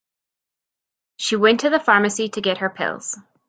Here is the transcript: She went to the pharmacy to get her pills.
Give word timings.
She 1.17 1.35
went 1.35 1.59
to 1.59 1.69
the 1.69 1.79
pharmacy 1.79 2.27
to 2.29 2.41
get 2.41 2.57
her 2.57 2.71
pills. 2.71 3.19